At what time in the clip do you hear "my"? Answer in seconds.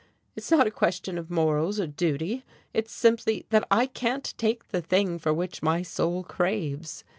5.61-5.83